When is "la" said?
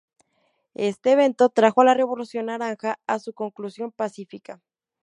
1.85-1.93